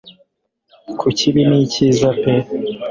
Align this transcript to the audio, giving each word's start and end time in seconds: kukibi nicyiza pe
kukibi 0.99 1.41
nicyiza 1.49 2.09
pe 2.21 2.33